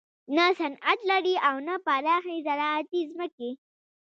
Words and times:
نه 0.35 0.45
صنعت 0.59 0.99
لري 1.09 1.35
او 1.47 1.55
نه 1.67 1.75
پراخې 1.85 2.35
زراعتي 2.47 3.01
ځمکې. 3.11 3.51